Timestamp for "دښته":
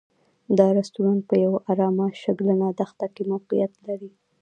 2.79-3.07